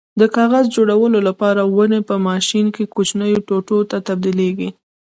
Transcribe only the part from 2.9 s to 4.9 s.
کوچنیو ټوټو ته تبدیلېږي.